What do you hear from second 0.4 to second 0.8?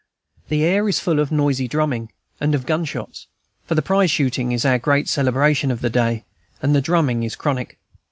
The